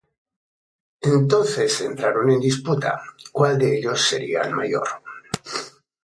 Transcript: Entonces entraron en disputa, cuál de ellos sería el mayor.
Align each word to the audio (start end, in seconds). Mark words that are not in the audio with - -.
Entonces 1.01 1.79
entraron 1.81 2.31
en 2.31 2.39
disputa, 2.39 2.99
cuál 3.31 3.59
de 3.59 3.77
ellos 3.77 4.01
sería 4.01 4.41
el 4.41 4.49
mayor. 4.55 4.87